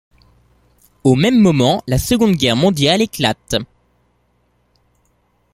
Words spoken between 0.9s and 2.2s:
Au même moment, la